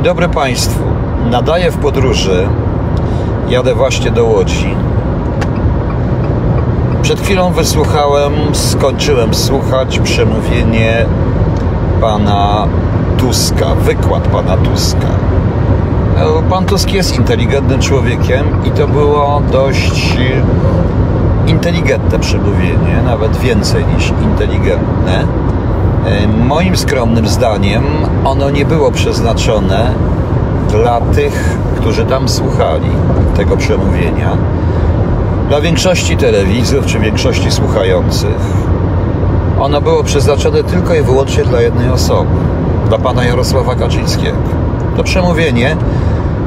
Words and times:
Dzień 0.00 0.04
dobry 0.04 0.28
Państwu. 0.28 0.82
Nadaję 1.30 1.70
w 1.70 1.76
podróży. 1.76 2.48
Jadę 3.48 3.74
właśnie 3.74 4.10
do 4.10 4.24
Łodzi. 4.24 4.74
Przed 7.02 7.20
chwilą 7.20 7.52
wysłuchałem, 7.52 8.32
skończyłem 8.52 9.34
słuchać 9.34 9.98
przemówienie 9.98 11.06
pana 12.00 12.66
Tuska, 13.18 13.74
wykład 13.74 14.28
pana 14.28 14.56
Tuska. 14.56 15.08
E, 16.16 16.48
pan 16.50 16.64
Tusk 16.64 16.92
jest 16.92 17.16
inteligentnym 17.16 17.80
człowiekiem 17.80 18.46
i 18.64 18.70
to 18.70 18.88
było 18.88 19.42
dość 19.52 20.16
inteligentne 21.46 22.18
przemówienie, 22.18 23.02
nawet 23.04 23.36
więcej 23.36 23.84
niż 23.94 24.12
inteligentne. 24.22 25.24
E, 26.06 26.26
moim 26.28 26.76
skromnym 26.76 27.28
zdaniem 27.28 27.84
ono 28.24 28.50
nie 28.50 28.64
było 28.64 28.90
przeznaczone 28.90 29.94
dla 30.70 31.00
tych, 31.00 31.58
którzy 31.76 32.06
tam 32.06 32.28
słuchali 32.28 32.90
tego 33.36 33.56
przemówienia, 33.56 34.36
dla 35.48 35.60
większości 35.60 36.16
telewizów 36.16 36.86
czy 36.86 36.98
większości 36.98 37.50
słuchających. 37.50 38.40
Ono 39.60 39.80
było 39.80 40.04
przeznaczone 40.04 40.64
tylko 40.64 40.94
i 40.94 41.02
wyłącznie 41.02 41.44
dla 41.44 41.60
jednej 41.60 41.90
osoby, 41.90 42.30
dla 42.88 42.98
pana 42.98 43.24
Jarosława 43.24 43.74
Kaczyńskiego. 43.74 44.38
To 44.96 45.04
przemówienie 45.04 45.76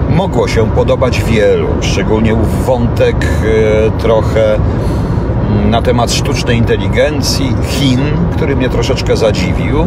mogło 0.09 0.47
się 0.47 0.71
podobać 0.71 1.23
wielu, 1.23 1.67
szczególnie 1.81 2.35
wątek 2.65 3.15
e, 3.17 3.91
trochę 3.91 4.59
na 5.69 5.81
temat 5.81 6.11
sztucznej 6.11 6.57
inteligencji 6.57 7.55
Chin, 7.67 7.99
który 8.35 8.55
mnie 8.55 8.69
troszeczkę 8.69 9.17
zadziwił, 9.17 9.85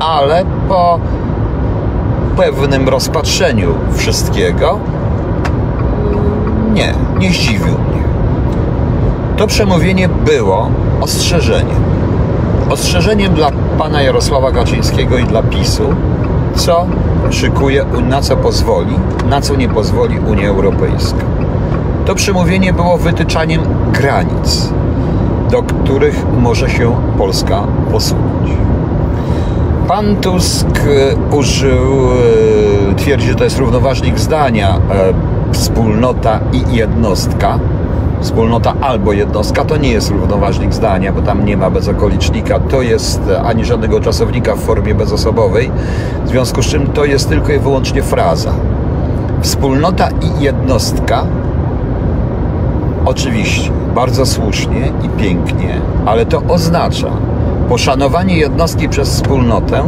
ale 0.00 0.44
po 0.68 1.00
pewnym 2.36 2.88
rozpatrzeniu 2.88 3.74
wszystkiego 3.92 4.78
nie, 6.72 6.94
nie 7.18 7.30
zdziwił 7.30 7.72
mnie. 7.72 8.02
To 9.36 9.46
przemówienie 9.46 10.08
było 10.08 10.70
ostrzeżeniem. 11.00 11.82
Ostrzeżeniem 12.70 13.34
dla 13.34 13.50
pana 13.78 14.02
Jarosława 14.02 14.52
Kaczyńskiego 14.52 15.18
i 15.18 15.24
dla 15.24 15.42
PiSu, 15.42 15.94
co 16.54 16.86
szykuje, 17.30 17.84
na 18.08 18.20
co 18.20 18.36
pozwoli, 18.36 18.94
na 19.28 19.40
co 19.40 19.56
nie 19.56 19.68
pozwoli 19.68 20.18
Unia 20.18 20.48
Europejska. 20.48 21.29
To 22.06 22.14
przemówienie 22.14 22.72
było 22.72 22.98
wytyczaniem 22.98 23.62
granic, 23.92 24.72
do 25.50 25.62
których 25.62 26.24
może 26.38 26.70
się 26.70 26.96
Polska 27.18 27.62
posunąć. 27.92 28.50
Pan 29.88 30.16
Tusk 30.16 30.66
e, 30.66 31.36
użył, 31.36 32.08
e, 32.90 32.94
twierdzi, 32.94 33.28
że 33.28 33.34
to 33.34 33.44
jest 33.44 33.58
równoważnik 33.58 34.18
zdania 34.18 34.76
e, 34.76 35.12
wspólnota 35.52 36.40
i 36.52 36.76
jednostka. 36.76 37.58
Wspólnota 38.20 38.74
albo 38.80 39.12
jednostka 39.12 39.64
to 39.64 39.76
nie 39.76 39.90
jest 39.90 40.10
równoważnik 40.10 40.74
zdania, 40.74 41.12
bo 41.12 41.22
tam 41.22 41.44
nie 41.44 41.56
ma 41.56 41.70
bezokolicznika, 41.70 42.60
to 42.60 42.82
jest 42.82 43.20
ani 43.44 43.64
żadnego 43.64 44.00
czasownika 44.00 44.54
w 44.54 44.58
formie 44.58 44.94
bezosobowej, 44.94 45.70
w 46.24 46.28
związku 46.28 46.62
z 46.62 46.66
czym 46.66 46.86
to 46.86 47.04
jest 47.04 47.28
tylko 47.28 47.52
i 47.52 47.58
wyłącznie 47.58 48.02
fraza. 48.02 48.52
Wspólnota 49.40 50.08
i 50.08 50.42
jednostka 50.42 51.24
Oczywiście, 53.10 53.70
bardzo 53.94 54.26
słusznie 54.26 54.92
i 55.02 55.08
pięknie, 55.08 55.80
ale 56.06 56.26
to 56.26 56.42
oznacza 56.48 57.10
poszanowanie 57.68 58.36
jednostki 58.36 58.88
przez 58.88 59.08
wspólnotę 59.08 59.82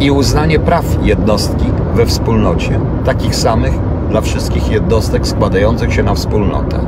i 0.00 0.10
uznanie 0.10 0.58
praw 0.58 0.84
jednostki 1.02 1.64
we 1.94 2.06
wspólnocie, 2.06 2.80
takich 3.04 3.36
samych 3.36 3.72
dla 4.10 4.20
wszystkich 4.20 4.70
jednostek 4.70 5.26
składających 5.26 5.94
się 5.94 6.02
na 6.02 6.14
wspólnotę. 6.14 6.80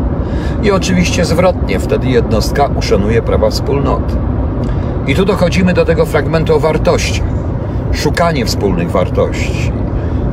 I 0.62 0.70
oczywiście 0.70 1.24
zwrotnie, 1.24 1.78
wtedy 1.78 2.08
jednostka 2.08 2.66
uszanuje 2.78 3.22
prawa 3.22 3.50
wspólnoty. 3.50 4.14
I 5.06 5.14
tu 5.14 5.24
dochodzimy 5.24 5.74
do 5.74 5.84
tego 5.84 6.06
fragmentu 6.06 6.54
o 6.54 6.60
wartościach. 6.60 7.26
Szukanie 7.92 8.46
wspólnych 8.46 8.90
wartości. 8.90 9.72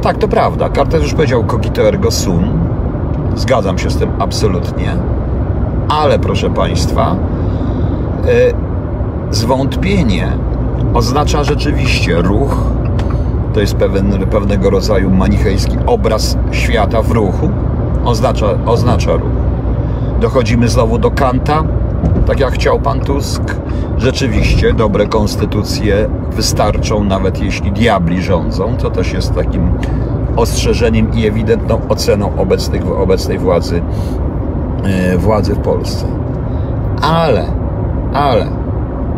Tak, 0.01 0.17
to 0.17 0.27
prawda. 0.27 0.69
Kartes 0.69 1.03
już 1.03 1.13
powiedział 1.13 1.45
cogito 1.45 1.81
ergo 1.81 2.11
sum, 2.11 2.68
Zgadzam 3.35 3.77
się 3.77 3.89
z 3.89 3.97
tym 3.97 4.09
absolutnie. 4.19 4.95
Ale 5.89 6.19
proszę 6.19 6.49
Państwa, 6.49 7.15
e, 8.25 8.29
zwątpienie 9.31 10.31
oznacza 10.93 11.43
rzeczywiście 11.43 12.21
ruch. 12.21 12.57
To 13.53 13.59
jest 13.59 13.75
pewien, 13.75 14.11
pewnego 14.31 14.69
rodzaju 14.69 15.09
manichejski 15.09 15.77
obraz 15.85 16.37
świata 16.51 17.01
w 17.01 17.11
ruchu. 17.11 17.49
Oznacza, 18.05 18.47
oznacza 18.65 19.11
ruch. 19.11 19.31
Dochodzimy 20.21 20.69
znowu 20.69 20.97
do 20.97 21.11
Kanta, 21.11 21.63
tak 22.27 22.39
jak 22.39 22.53
chciał 22.53 22.79
pan 22.79 22.99
Tusk. 22.99 23.55
Rzeczywiście 23.97 24.73
dobre 24.73 25.07
konstytucje 25.07 26.09
wystarczą, 26.35 27.03
nawet 27.03 27.41
jeśli 27.41 27.71
diabli 27.71 28.21
rządzą. 28.21 28.77
To 28.77 28.89
też 28.89 29.13
jest 29.13 29.35
takim 29.35 29.71
ostrzeżeniem 30.35 31.13
i 31.13 31.27
ewidentną 31.27 31.79
oceną 31.89 32.31
obecnych, 32.37 32.91
obecnej 32.91 33.39
władzy, 33.39 33.81
e, 34.83 35.17
władzy 35.17 35.53
w 35.55 35.59
Polsce. 35.59 36.05
Ale, 37.01 37.45
ale 38.13 38.47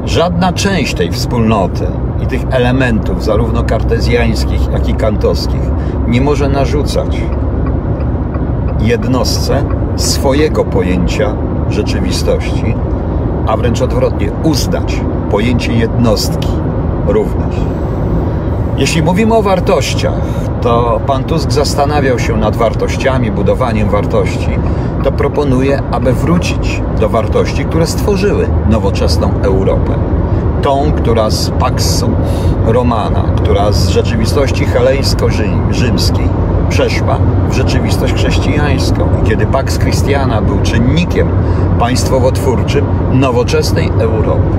żadna 0.06 0.54
część 0.54 0.94
tej 0.94 1.12
wspólnoty 1.12 1.88
i 2.24 2.28
tych 2.28 2.42
elementów, 2.52 3.24
zarówno 3.24 3.64
kartezjańskich, 3.64 4.72
jak 4.72 4.90
i 4.90 4.94
kantowskich, 4.94 5.62
nie 6.08 6.22
może 6.22 6.50
narzucać 6.50 7.22
jednostce 8.80 9.64
swojego 9.96 10.66
pojęcia 10.66 11.36
rzeczywistości, 11.70 12.76
a 13.48 13.58
wręcz 13.58 13.82
odwrotnie, 13.82 14.32
uznać 14.44 15.02
pojęcie 15.32 15.74
jednostki 15.74 16.50
również. 17.08 17.56
Jeśli 18.78 19.02
mówimy 19.02 19.36
o 19.36 19.42
wartościach, 19.42 20.22
to 20.62 21.00
pan 21.08 21.24
Tusk 21.24 21.52
zastanawiał 21.52 22.20
się 22.20 22.38
nad 22.38 22.56
wartościami, 22.56 23.32
budowaniem 23.32 23.90
wartości, 23.90 24.50
to 25.04 25.12
proponuje, 25.12 25.82
aby 25.92 26.14
wrócić 26.14 26.82
do 27.00 27.10
wartości, 27.10 27.66
które 27.66 27.88
stworzyły 27.88 28.48
nowoczesną 28.70 29.32
Europę. 29.42 29.94
Tą, 30.62 30.92
która 30.92 31.30
z 31.30 31.50
Pax 31.50 32.06
Romana, 32.66 33.24
która 33.36 33.72
z 33.72 33.90
rzeczywistości 33.90 34.66
heleńsko-rzymskiej 34.66 36.30
przeszła 36.70 37.18
w 37.50 37.54
rzeczywistość 37.54 38.14
chrześcijańską. 38.14 39.08
I 39.22 39.30
kiedy 39.30 39.46
Pax 39.46 39.80
Christiana 39.80 40.42
był 40.42 40.60
czynnikiem 40.62 41.28
państwowo-twórczym 41.80 42.86
nowoczesnej 43.14 43.92
Europy. 44.00 44.58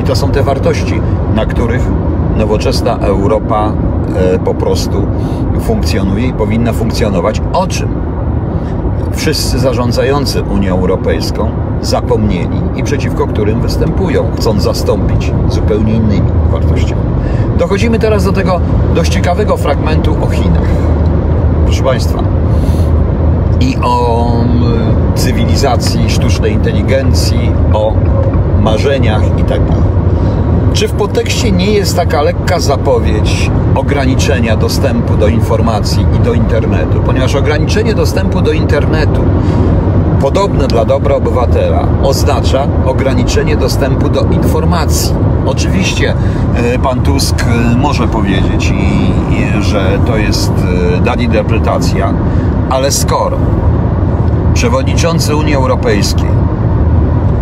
I 0.00 0.04
to 0.04 0.16
są 0.16 0.30
te 0.30 0.42
wartości, 0.42 1.00
na 1.34 1.46
których 1.46 1.82
nowoczesna 2.36 2.96
Europa 2.98 3.72
po 4.44 4.54
prostu 4.54 5.06
funkcjonuje 5.60 6.26
i 6.26 6.32
powinna 6.32 6.72
funkcjonować. 6.72 7.42
O 7.52 7.66
czym 7.66 7.88
wszyscy 9.12 9.58
zarządzający 9.58 10.42
Unią 10.42 10.78
Europejską 10.78 11.50
zapomnieli 11.82 12.60
i 12.76 12.82
przeciwko 12.82 13.26
którym 13.26 13.60
występują, 13.60 14.24
chcąc 14.36 14.62
zastąpić 14.62 15.32
zupełnie 15.48 15.94
innymi 15.94 16.30
wartościami. 16.50 17.02
Dochodzimy 17.58 17.98
teraz 17.98 18.24
do 18.24 18.32
tego 18.32 18.60
dość 18.94 19.12
ciekawego 19.12 19.56
fragmentu 19.56 20.16
o 20.22 20.26
Chinach. 20.26 20.68
Proszę 21.64 21.82
Państwa, 21.82 22.22
i 23.60 23.76
o 23.82 24.26
cywilizacji, 25.14 26.10
sztucznej 26.10 26.52
inteligencji, 26.52 27.52
o 27.72 27.92
marzeniach 28.60 29.22
itd. 29.38 29.97
Czy 30.72 30.88
w 30.88 30.92
podtekście 30.92 31.52
nie 31.52 31.72
jest 31.72 31.96
taka 31.96 32.22
lekka 32.22 32.60
zapowiedź 32.60 33.50
ograniczenia 33.74 34.56
dostępu 34.56 35.16
do 35.16 35.28
informacji 35.28 36.06
i 36.16 36.18
do 36.18 36.32
internetu? 36.32 37.02
Ponieważ 37.06 37.34
ograniczenie 37.34 37.94
dostępu 37.94 38.42
do 38.42 38.52
internetu, 38.52 39.20
podobne 40.20 40.66
dla 40.66 40.84
dobra 40.84 41.14
obywatela, 41.14 41.86
oznacza 42.02 42.66
ograniczenie 42.86 43.56
dostępu 43.56 44.08
do 44.08 44.22
informacji. 44.22 45.14
Oczywiście 45.46 46.14
e, 46.74 46.78
pan 46.78 47.00
Tusk 47.00 47.42
e, 47.42 47.76
może 47.76 48.08
powiedzieć, 48.08 48.72
że 49.60 49.98
to 50.06 50.16
jest 50.16 50.52
e, 50.96 51.00
dana 51.00 51.22
interpretacja, 51.22 52.14
ale 52.70 52.92
skoro 52.92 53.36
przewodniczący 54.54 55.36
Unii 55.36 55.54
Europejskiej, 55.54 56.30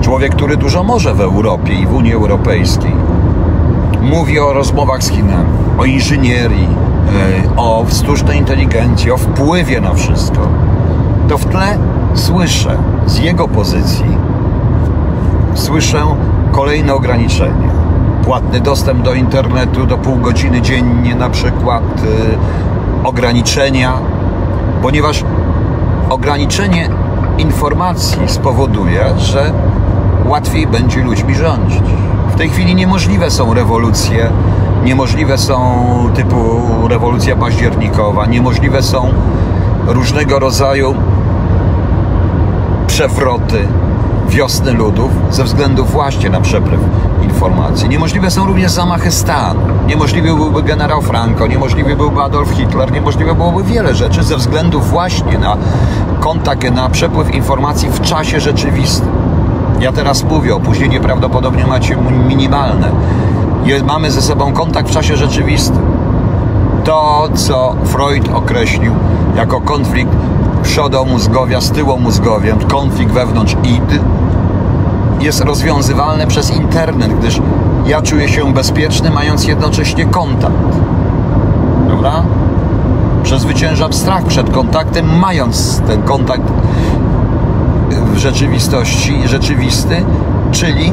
człowiek, 0.00 0.34
który 0.34 0.56
dużo 0.56 0.84
może 0.84 1.14
w 1.14 1.20
Europie 1.20 1.72
i 1.72 1.86
w 1.86 1.94
Unii 1.94 2.12
Europejskiej, 2.14 2.92
mówi 4.06 4.40
o 4.40 4.52
rozmowach 4.52 5.02
z 5.02 5.10
Chinami, 5.10 5.58
o 5.78 5.84
inżynierii, 5.84 6.68
e, 7.56 7.56
o 7.56 7.86
sztucznej 7.90 8.38
inteligencji, 8.38 9.10
o 9.10 9.16
wpływie 9.16 9.80
na 9.80 9.94
wszystko, 9.94 10.48
to 11.28 11.38
w 11.38 11.46
tle 11.46 11.78
słyszę 12.14 12.78
z 13.06 13.18
jego 13.18 13.48
pozycji, 13.48 14.16
słyszę 15.54 16.02
kolejne 16.52 16.94
ograniczenia. 16.94 17.76
płatny 18.24 18.60
dostęp 18.60 19.02
do 19.02 19.14
internetu 19.14 19.86
do 19.86 19.98
pół 19.98 20.16
godziny 20.16 20.62
dziennie, 20.62 21.14
na 21.14 21.30
przykład 21.30 21.82
y, 23.02 23.06
ograniczenia, 23.08 23.92
ponieważ 24.82 25.24
ograniczenie 26.10 26.88
informacji 27.38 28.18
spowoduje, 28.26 29.04
że 29.18 29.52
łatwiej 30.24 30.66
będzie 30.66 31.04
ludźmi 31.04 31.34
rządzić. 31.34 32.05
W 32.36 32.38
tej 32.38 32.50
chwili 32.50 32.74
niemożliwe 32.74 33.30
są 33.30 33.54
rewolucje, 33.54 34.30
niemożliwe 34.84 35.38
są 35.38 35.84
typu 36.14 36.60
rewolucja 36.88 37.36
październikowa, 37.36 38.26
niemożliwe 38.26 38.82
są 38.82 39.12
różnego 39.86 40.38
rodzaju 40.38 40.94
przewroty 42.86 43.68
wiosny 44.28 44.72
ludów 44.72 45.10
ze 45.30 45.44
względu 45.44 45.84
właśnie 45.84 46.30
na 46.30 46.40
przepływ 46.40 46.80
informacji. 47.22 47.88
Niemożliwe 47.88 48.30
są 48.30 48.46
również 48.46 48.70
zamachy 48.70 49.10
stanu. 49.10 49.60
Niemożliwy 49.86 50.34
byłby 50.34 50.62
generał 50.62 51.02
Franco, 51.02 51.46
niemożliwy 51.46 51.96
byłby 51.96 52.22
Adolf 52.22 52.50
Hitler, 52.50 52.92
niemożliwe 52.92 53.34
byłoby 53.34 53.62
wiele 53.62 53.94
rzeczy 53.94 54.22
ze 54.22 54.36
względu 54.36 54.80
właśnie 54.80 55.38
na 55.38 55.56
kontakt, 56.20 56.70
na 56.70 56.88
przepływ 56.88 57.34
informacji 57.34 57.88
w 57.90 58.00
czasie 58.00 58.40
rzeczywistym. 58.40 59.25
Ja 59.80 59.92
teraz 59.92 60.24
mówię, 60.24 60.54
opóźnienie 60.54 61.00
prawdopodobnie 61.00 61.66
macie 61.66 61.96
minimalne. 62.28 62.90
Mamy 63.86 64.10
ze 64.10 64.22
sobą 64.22 64.52
kontakt 64.52 64.88
w 64.88 64.92
czasie 64.92 65.16
rzeczywistym. 65.16 65.82
To, 66.84 67.28
co 67.34 67.74
Freud 67.84 68.28
określił 68.34 68.92
jako 69.36 69.60
konflikt 69.60 70.12
przodomózgowia 70.62 71.60
z 71.60 71.70
tyłomózgowiem, 71.70 72.58
konflikt 72.58 73.12
wewnątrz 73.12 73.56
id, 73.64 74.00
jest 75.20 75.40
rozwiązywalny 75.40 76.26
przez 76.26 76.50
internet, 76.50 77.18
gdyż 77.18 77.40
ja 77.86 78.02
czuję 78.02 78.28
się 78.28 78.52
bezpieczny, 78.52 79.10
mając 79.10 79.46
jednocześnie 79.46 80.06
kontakt. 80.06 80.78
Dobra? 81.88 82.22
Przezwyciężam 83.22 83.92
strach 83.92 84.24
przed 84.24 84.50
kontaktem, 84.50 85.18
mając 85.18 85.80
ten 85.80 86.02
kontakt 86.02 86.52
w 87.90 88.16
rzeczywistości 88.16 89.28
rzeczywisty, 89.28 90.04
czyli 90.52 90.92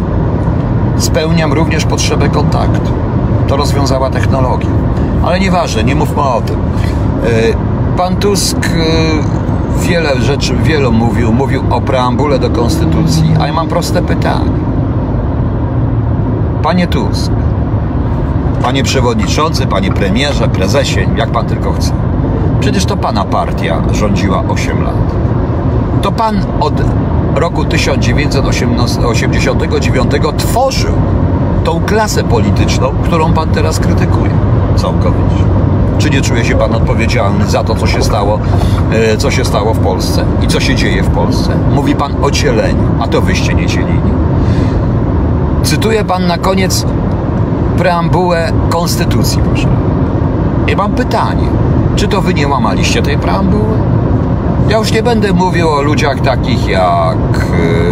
spełniam 0.98 1.54
również 1.54 1.86
potrzebę 1.86 2.30
kontaktu. 2.30 2.92
To 3.48 3.58
rozwiązała 3.58 4.10
technologia. 4.10 4.70
Ale 5.24 5.40
nieważne, 5.40 5.84
nie 5.84 5.96
mówmy 5.96 6.22
o 6.22 6.42
tym. 6.42 6.56
E, 6.56 7.98
pan 7.98 8.16
Tusk 8.16 8.58
e, 8.58 9.80
wiele 9.88 10.22
rzeczy, 10.22 10.56
wielu 10.64 10.92
mówił, 10.92 11.34
mówił 11.34 11.64
o 11.70 11.82
preambule 11.82 12.40
do 12.40 12.50
Konstytucji, 12.50 13.36
a 13.42 13.48
ja 13.48 13.54
mam 13.54 13.68
proste 13.68 14.02
pytanie. 14.02 14.52
Panie 16.64 16.88
Tusk, 16.88 17.32
panie 18.62 18.84
przewodniczący, 18.84 19.66
panie 19.66 19.92
premierze, 19.92 20.48
prezesie, 20.48 21.00
jak 21.16 21.32
pan 21.32 21.46
tylko 21.46 21.74
chce. 21.74 21.92
Przecież 22.60 22.86
to 22.86 22.98
pana 22.98 23.26
partia 23.26 23.82
rządziła 23.92 24.44
8 24.50 24.84
lat. 24.84 24.96
To 26.04 26.12
pan 26.12 26.46
od 26.60 26.74
roku 27.36 27.66
1989 27.66 30.12
tworzył 30.38 30.94
tą 31.64 31.82
klasę 31.86 32.24
polityczną, 32.24 32.94
którą 33.04 33.34
pan 33.34 33.50
teraz 33.50 33.80
krytykuje 33.80 34.32
całkowicie. 34.76 35.44
Czy 35.98 36.10
nie 36.10 36.22
czuje 36.22 36.46
się 36.46 36.56
pan 36.56 36.76
odpowiedzialny 36.76 37.46
za 37.46 37.64
to, 37.64 37.76
co 37.76 37.88
się 37.88 38.04
stało, 38.04 38.40
e, 38.92 39.18
co 39.18 39.32
się 39.32 39.46
stało 39.46 39.74
w 39.74 39.80
Polsce 39.80 40.26
i 40.42 40.48
co 40.48 40.60
się 40.60 40.76
dzieje 40.76 41.04
w 41.04 41.10
Polsce? 41.10 41.52
Mówi 41.72 41.96
pan 41.96 42.24
o 42.24 42.32
dzieleniu, 42.32 42.88
a 43.00 43.08
to 43.08 43.22
wyście 43.22 43.54
nie 43.54 43.68
dzielili. 43.68 44.12
Cytuje 45.64 46.04
pan 46.04 46.28
na 46.28 46.38
koniec 46.38 46.86
preambułę 47.78 48.52
Konstytucji, 48.70 49.42
proszę. 49.42 49.68
I 50.68 50.76
mam 50.76 50.92
pytanie, 50.92 51.48
czy 51.96 52.08
to 52.08 52.22
wy 52.22 52.34
nie 52.34 52.48
łamaliście 52.48 53.02
tej 53.02 53.18
preambuły? 53.18 53.93
Ja 54.70 54.78
już 54.78 54.92
nie 54.92 55.04
będę 55.04 55.34
mówił 55.34 55.70
o 55.70 55.82
ludziach 55.82 56.20
takich 56.20 56.68
jak 56.68 57.18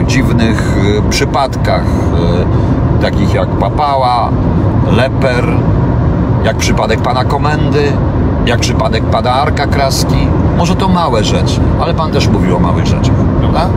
e, 0.01 0.06
dziwnych 0.06 0.77
e, 0.97 1.09
przypadkach, 1.09 1.83
e, 3.00 3.01
takich 3.01 3.33
jak 3.33 3.50
Papała, 3.50 4.29
Leper, 4.91 5.45
jak 6.44 6.57
przypadek 6.57 7.01
pana 7.01 7.25
komendy, 7.25 7.91
jak 8.45 8.59
przypadek 8.59 9.03
pana 9.03 9.33
Arka 9.33 9.68
Kraski. 9.68 10.27
Może 10.57 10.75
to 10.75 10.88
małe 10.88 11.23
rzeczy, 11.23 11.59
ale 11.81 11.94
pan 11.94 12.12
też 12.12 12.27
mówił 12.27 12.56
o 12.56 12.59
małych 12.59 12.85
rzeczach, 12.85 13.15
prawda? 13.39 13.69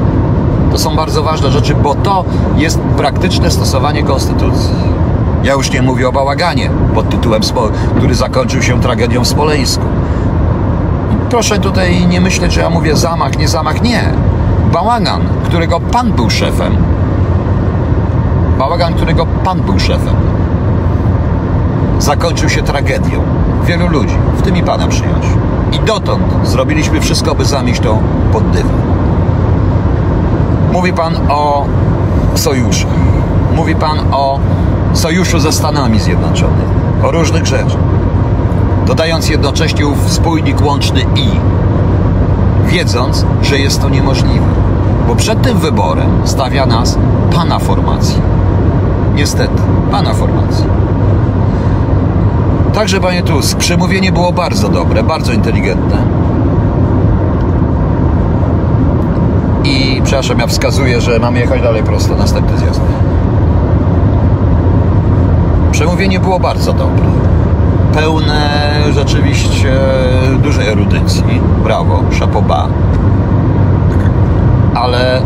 To 0.71 0.79
są 0.79 0.97
bardzo 0.97 1.23
ważne 1.23 1.51
rzeczy, 1.51 1.75
bo 1.75 1.95
to 1.95 2.25
jest 2.57 2.79
praktyczne 2.79 3.51
stosowanie 3.51 4.03
konstytucji. 4.03 4.75
Ja 5.45 5.53
już 5.53 5.73
nie 5.73 5.83
mówię 5.83 6.09
o 6.09 6.13
bałaganie 6.13 6.71
pod 6.95 7.09
tytułem, 7.09 7.43
który 7.97 8.15
zakończył 8.15 8.63
się 8.63 8.81
tragedią 8.81 9.25
w 9.25 9.29
Smoleńsku 9.29 9.94
proszę 11.35 11.59
tutaj 11.59 12.07
nie 12.07 12.21
myśleć, 12.21 12.53
że 12.53 12.61
ja 12.61 12.71
mówię 12.71 12.97
zamach, 12.97 13.39
nie 13.39 13.49
zamach, 13.49 13.83
nie. 13.83 14.13
Bałagan, 14.73 15.23
którego 15.45 15.81
pan 15.81 16.13
był 16.13 16.31
szefem. 16.31 16.77
Bałagan, 18.59 18.95
którego 18.95 19.27
pan 19.27 19.61
był 19.61 19.81
szefem. 19.81 20.15
Zakończył 21.99 22.49
się 22.49 22.63
tragedią 22.63 23.23
wielu 23.65 23.89
ludzi, 23.89 24.15
w 24.37 24.43
tym 24.43 24.57
i 24.57 24.63
pana 24.63 24.87
przyjąć. 24.89 25.25
I 25.73 25.79
dotąd 25.79 26.23
zrobiliśmy 26.43 27.01
wszystko, 27.01 27.35
by 27.35 27.45
zamieść 27.45 27.81
to 27.81 27.99
pod 28.33 28.51
dywan. 28.51 28.83
Mówi 30.73 30.93
pan 30.93 31.15
o 31.29 31.67
sojuszu. 32.35 32.87
Mówi 33.57 33.75
pan 33.75 33.99
o 34.13 34.39
sojuszu 34.93 35.39
ze 35.39 35.53
Stanami 35.53 36.01
Zjednoczonymi. 36.01 36.63
O 37.03 37.11
różnych 37.11 37.47
rzeczach 37.47 37.94
dodając 38.87 39.29
jednocześnie 39.29 39.87
ów 39.87 40.13
spójnik 40.13 40.63
łączny 40.65 41.01
i, 41.01 41.29
wiedząc, 42.67 43.27
że 43.43 43.59
jest 43.59 43.81
to 43.83 43.89
niemożliwe. 43.89 44.47
Bo 45.09 45.17
przed 45.17 45.43
tym 45.43 45.59
wyborem 45.59 46.11
stawia 46.25 46.67
nas 46.67 46.99
pana 47.35 47.59
formacji. 47.59 48.21
Niestety, 49.15 49.63
pana 49.91 50.15
formacji. 50.15 50.65
Także, 52.73 53.01
panie 53.01 53.23
Tusk, 53.23 53.59
przemówienie 53.59 54.13
było 54.13 54.33
bardzo 54.33 54.69
dobre, 54.69 55.03
bardzo 55.03 55.33
inteligentne. 55.33 55.97
I, 59.65 60.01
przepraszam, 60.05 60.39
ja 60.39 60.47
wskazuję, 60.47 61.01
że 61.01 61.19
mamy 61.19 61.39
jechać 61.39 61.63
dalej 61.63 61.83
prosto, 61.83 62.15
następny 62.15 62.59
zjazd. 62.59 62.81
Przemówienie 65.73 66.21
było 66.21 66.41
bardzo 66.41 66.73
dobre 66.73 67.24
pełne 67.93 68.73
rzeczywiście 68.93 69.73
dużej 70.43 70.69
erudycji. 70.69 71.41
Brawo, 71.65 72.03
szapoba. 72.19 72.69
Ale 74.75 75.23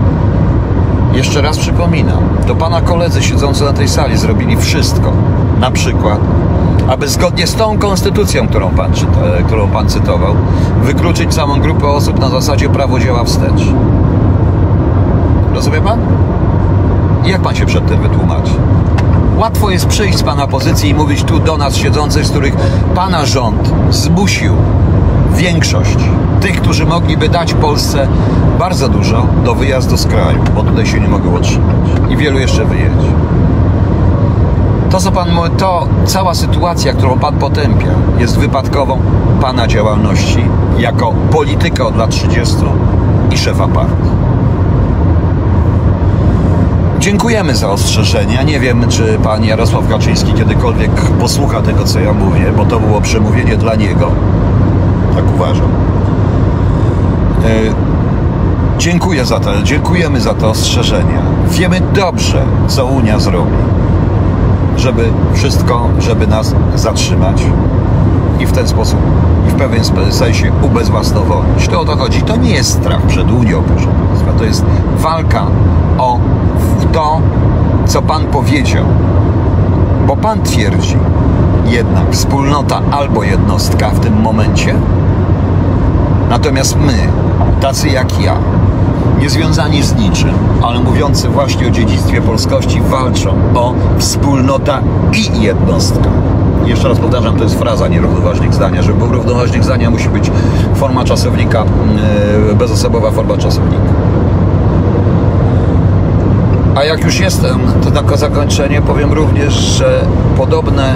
jeszcze 1.12 1.42
raz 1.42 1.58
przypominam, 1.58 2.18
to 2.46 2.54
pana 2.54 2.80
koledzy 2.80 3.22
siedzący 3.22 3.64
na 3.64 3.72
tej 3.72 3.88
sali 3.88 4.16
zrobili 4.16 4.56
wszystko, 4.56 5.12
na 5.60 5.70
przykład, 5.70 6.18
aby 6.88 7.08
zgodnie 7.08 7.46
z 7.46 7.54
tą 7.54 7.78
konstytucją, 7.78 8.48
którą 8.48 8.70
pan, 8.70 8.92
czyta, 8.92 9.20
którą 9.46 9.68
pan 9.68 9.88
cytował, 9.88 10.34
wykluczyć 10.82 11.34
całą 11.34 11.60
grupę 11.60 11.86
osób 11.86 12.20
na 12.20 12.28
zasadzie 12.28 12.68
prawo 12.68 13.00
działa 13.00 13.24
wstecz. 13.24 13.62
Rozumie 15.54 15.80
pan? 15.80 15.98
I 17.26 17.30
jak 17.30 17.40
pan 17.40 17.54
się 17.54 17.66
przed 17.66 17.86
tym 17.86 18.00
wytłumaczy? 18.00 18.52
Łatwo 19.38 19.70
jest 19.70 19.86
przyjść 19.86 20.18
z 20.18 20.22
Pana 20.22 20.46
pozycji 20.46 20.90
i 20.90 20.94
mówić 20.94 21.24
tu 21.24 21.38
do 21.38 21.56
nas 21.56 21.76
siedzących, 21.76 22.26
z 22.26 22.30
których 22.30 22.56
Pana 22.94 23.26
rząd 23.26 23.72
zmusił 23.90 24.54
większość 25.34 25.98
tych, 26.40 26.60
którzy 26.60 26.86
mogliby 26.86 27.28
dać 27.28 27.54
Polsce 27.54 28.08
bardzo 28.58 28.88
dużo 28.88 29.26
do 29.44 29.54
wyjazdu 29.54 29.96
z 29.96 30.06
kraju, 30.06 30.38
bo 30.54 30.62
tutaj 30.62 30.86
się 30.86 31.00
nie 31.00 31.08
mogą 31.08 31.34
otrzymać 31.34 31.76
i 32.10 32.16
wielu 32.16 32.38
jeszcze 32.38 32.64
wyjedzie. 32.64 33.12
To, 34.90 35.00
co 35.00 35.12
Pan 35.12 35.32
mówi, 35.32 35.50
to 35.58 35.88
cała 36.04 36.34
sytuacja, 36.34 36.92
którą 36.92 37.18
Pan 37.18 37.38
potępia, 37.38 37.90
jest 38.18 38.38
wypadkową 38.38 39.00
Pana 39.40 39.66
działalności 39.66 40.44
jako 40.78 41.12
polityka 41.32 41.86
od 41.86 41.96
lat 41.96 42.10
30 42.10 42.56
i 43.30 43.38
szefa 43.38 43.68
partii. 43.68 44.17
Dziękujemy 47.08 47.56
za 47.56 47.70
ostrzeżenia. 47.70 48.42
Nie 48.42 48.60
wiem, 48.60 48.88
czy 48.88 49.18
pan 49.22 49.44
Jarosław 49.44 49.88
Kaczyński 49.88 50.32
kiedykolwiek 50.32 50.90
posłucha 51.20 51.62
tego, 51.62 51.84
co 51.84 52.00
ja 52.00 52.12
mówię, 52.12 52.52
bo 52.56 52.64
to 52.64 52.80
było 52.80 53.00
przemówienie 53.00 53.56
dla 53.56 53.74
niego. 53.74 54.10
Tak 55.14 55.24
uważam. 55.34 55.68
E, 57.44 57.48
dziękuję 58.78 59.24
za 59.24 59.40
to, 59.40 59.62
dziękujemy 59.62 60.20
za 60.20 60.34
te 60.34 60.46
ostrzeżenia. 60.48 61.22
Wiemy 61.50 61.80
dobrze, 61.94 62.42
co 62.66 62.86
Unia 62.86 63.18
zrobi, 63.18 63.56
żeby 64.76 65.10
wszystko, 65.34 65.88
żeby 65.98 66.26
nas 66.26 66.54
zatrzymać 66.74 67.42
i 68.40 68.46
w 68.46 68.52
ten 68.52 68.68
sposób, 68.68 68.98
w 69.48 69.54
pewien 69.54 69.84
sensie 70.10 70.52
ubezwłasnowolnić. 70.62 71.68
To 71.68 71.80
o 71.80 71.84
to 71.84 71.96
chodzi. 71.96 72.22
To 72.22 72.36
nie 72.36 72.50
jest 72.50 72.72
strach 72.72 73.02
przed 73.02 73.30
Unią, 73.30 73.62
proszę 73.62 73.88
Państwa. 74.08 74.32
To 74.32 74.44
jest 74.44 74.64
walka 74.96 75.46
o 75.98 76.07
to, 76.92 77.20
co 77.86 78.02
Pan 78.02 78.24
powiedział. 78.24 78.84
Bo 80.06 80.16
pan 80.16 80.42
twierdzi 80.42 80.96
jednak 81.66 82.10
wspólnota 82.10 82.80
albo 82.90 83.22
jednostka 83.22 83.90
w 83.90 84.00
tym 84.00 84.20
momencie, 84.20 84.74
natomiast 86.30 86.76
my, 86.76 86.98
tacy 87.60 87.88
jak 87.88 88.20
ja, 88.20 88.36
niezwiązani 89.20 89.82
z 89.82 89.94
niczym, 89.94 90.34
ale 90.62 90.80
mówiący 90.80 91.28
właśnie 91.28 91.68
o 91.68 91.70
dziedzictwie 91.70 92.20
polskości, 92.20 92.80
walczą 92.80 93.30
o 93.54 93.74
wspólnota 93.98 94.80
i 95.12 95.42
jednostka. 95.42 96.10
Jeszcze 96.64 96.88
raz 96.88 96.98
powtarzam, 96.98 97.36
to 97.36 97.44
jest 97.44 97.58
fraza, 97.58 97.88
nie 97.88 98.00
zdania. 98.54 98.82
Żeby 98.82 98.98
był 98.98 99.12
równoważnik 99.12 99.64
zdania, 99.64 99.90
musi 99.90 100.08
być 100.08 100.30
forma 100.74 101.04
czasownika, 101.04 101.64
yy, 102.48 102.54
bezosobowa 102.54 103.10
forma 103.10 103.36
czasownika. 103.36 104.07
A 106.78 106.84
jak 106.84 107.04
już 107.04 107.20
jestem, 107.20 107.60
to 107.82 108.02
na 108.02 108.16
zakończenie 108.16 108.82
powiem 108.82 109.12
również, 109.12 109.54
że 109.54 110.00
podobne 110.36 110.94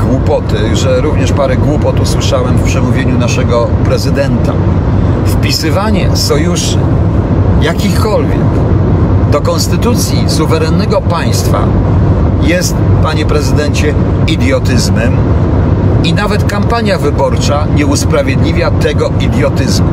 głupoty, 0.00 0.76
że 0.76 1.00
również 1.00 1.32
parę 1.32 1.56
głupot 1.56 2.00
usłyszałem 2.00 2.56
w 2.58 2.62
przemówieniu 2.62 3.18
naszego 3.18 3.68
prezydenta. 3.84 4.52
Wpisywanie 5.26 6.16
sojuszy 6.16 6.78
jakichkolwiek 7.62 8.40
do 9.32 9.40
konstytucji 9.40 10.24
suwerennego 10.26 11.00
państwa 11.00 11.58
jest, 12.42 12.76
panie 13.02 13.26
prezydencie, 13.26 13.94
idiotyzmem 14.26 15.16
i 16.04 16.14
nawet 16.14 16.44
kampania 16.44 16.98
wyborcza 16.98 17.66
nie 17.76 17.86
usprawiedliwia 17.86 18.70
tego 18.70 19.10
idiotyzmu. 19.20 19.88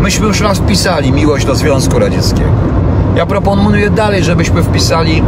Myśmy 0.00 0.26
już 0.26 0.40
raz 0.40 0.58
wpisali 0.58 1.12
miłość 1.12 1.46
do 1.46 1.54
Związku 1.54 1.98
Radzieckiego. 1.98 2.67
Ja 3.18 3.26
proponuję 3.26 3.90
dalej, 3.90 4.24
żebyśmy 4.24 4.62
wpisali 4.62 5.22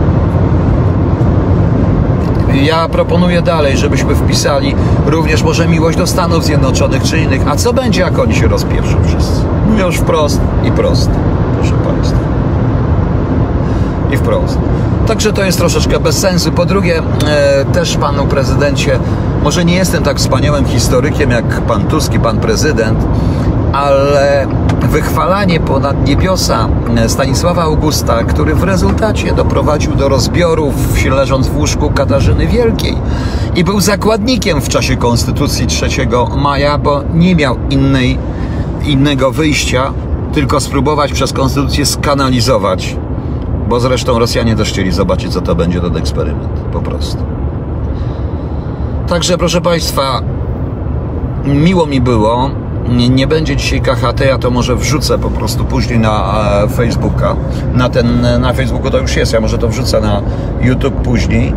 ja 2.62 2.88
proponuję 2.88 3.42
dalej, 3.42 3.76
żebyśmy 3.76 4.14
wpisali 4.14 4.74
również 5.06 5.42
może 5.42 5.68
miłość 5.68 5.98
do 5.98 6.06
Stanów 6.06 6.44
Zjednoczonych 6.44 7.02
czy 7.02 7.18
innych. 7.18 7.48
A 7.48 7.56
co 7.56 7.72
będzie, 7.72 8.00
jak 8.00 8.18
oni 8.18 8.34
się 8.34 8.48
rozpieprzą 8.48 9.04
wszyscy? 9.04 9.40
Mówię 9.70 9.82
już 9.82 9.96
wprost 9.96 10.40
i 10.64 10.72
prosto, 10.72 11.12
proszę 11.60 11.74
Państwa. 11.74 12.18
I 14.12 14.16
wprost. 14.16 14.58
Także 15.06 15.32
to 15.32 15.44
jest 15.44 15.58
troszeczkę 15.58 16.00
bez 16.00 16.18
sensu. 16.18 16.52
Po 16.52 16.66
drugie, 16.66 17.02
e, 17.26 17.64
też 17.64 17.96
panu 17.96 18.26
prezydencie, 18.26 18.98
może 19.42 19.64
nie 19.64 19.74
jestem 19.74 20.02
tak 20.02 20.18
wspaniałym 20.18 20.64
historykiem 20.64 21.30
jak 21.30 21.60
pan 21.60 21.84
Tusk 21.84 22.14
i 22.14 22.18
pan 22.18 22.40
prezydent, 22.40 22.98
ale 23.72 24.46
wychwalanie 24.82 25.60
ponad 25.60 26.08
niebiosa 26.08 26.68
Stanisława 27.06 27.62
Augusta, 27.62 28.24
który 28.24 28.54
w 28.54 28.62
rezultacie 28.62 29.34
doprowadził 29.34 29.94
do 29.94 30.08
rozbiorów, 30.08 30.74
leżąc 31.10 31.48
w 31.48 31.56
łóżku 31.56 31.90
Katarzyny 31.90 32.46
Wielkiej 32.46 32.96
i 33.56 33.64
był 33.64 33.80
zakładnikiem 33.80 34.60
w 34.60 34.68
czasie 34.68 34.96
Konstytucji 34.96 35.66
3 35.66 35.88
maja, 36.36 36.78
bo 36.78 37.02
nie 37.14 37.36
miał 37.36 37.56
innej, 37.70 38.18
innego 38.84 39.30
wyjścia, 39.30 39.92
tylko 40.32 40.60
spróbować 40.60 41.12
przez 41.12 41.32
Konstytucję 41.32 41.86
skanalizować, 41.86 42.96
bo 43.68 43.80
zresztą 43.80 44.18
Rosjanie 44.18 44.56
też 44.56 44.68
chcieli 44.68 44.92
zobaczyć, 44.92 45.32
co 45.32 45.40
to 45.40 45.54
będzie 45.54 45.80
ten 45.80 45.96
eksperyment, 45.96 46.60
po 46.72 46.80
prostu. 46.80 47.18
Także, 49.08 49.38
proszę 49.38 49.60
Państwa, 49.60 50.20
miło 51.44 51.86
mi 51.86 52.00
było 52.00 52.50
nie, 52.88 53.26
będzie 53.26 53.56
dzisiaj 53.56 53.80
KHT, 53.80 54.20
ja 54.20 54.38
to 54.38 54.50
może 54.50 54.76
wrzucę 54.76 55.18
po 55.18 55.30
prostu 55.30 55.64
później 55.64 55.98
na 55.98 56.44
e, 56.64 56.68
Facebooka. 56.68 57.36
Na, 57.74 57.88
ten, 57.88 58.20
na 58.40 58.52
Facebooku 58.52 58.90
to 58.90 58.98
już 58.98 59.16
jest, 59.16 59.32
ja 59.32 59.40
może 59.40 59.58
to 59.58 59.68
wrzucę 59.68 60.00
na 60.00 60.22
YouTube 60.60 60.94
później. 60.94 61.54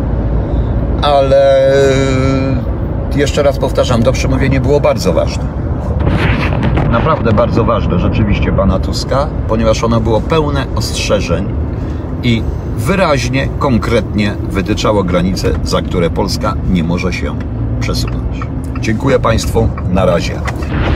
Ale 1.02 1.68
e, 1.68 3.18
jeszcze 3.18 3.42
raz 3.42 3.58
powtarzam, 3.58 4.02
to 4.02 4.12
przemówienie 4.12 4.60
było 4.60 4.80
bardzo 4.80 5.12
ważne. 5.12 5.44
Naprawdę 6.90 7.32
bardzo 7.32 7.64
ważne 7.64 7.98
rzeczywiście 7.98 8.52
pana 8.52 8.78
Tuska, 8.78 9.26
ponieważ 9.48 9.84
ono 9.84 10.00
było 10.00 10.20
pełne 10.20 10.66
ostrzeżeń 10.76 11.48
i 12.22 12.42
wyraźnie, 12.76 13.48
konkretnie 13.58 14.34
wytyczało 14.42 15.04
granice, 15.04 15.50
za 15.62 15.82
które 15.82 16.10
Polska 16.10 16.54
nie 16.70 16.84
może 16.84 17.12
się 17.12 17.36
przesunąć. 17.80 18.53
Dziękuję 18.84 19.18
Państwu. 19.18 19.68
Na 19.92 20.04
razie. 20.06 20.40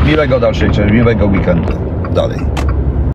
Miłego 0.06 0.40
dalszej, 0.40 0.70
miłego 0.92 1.26
weekendu. 1.26 1.72
Dalej. 2.14 2.38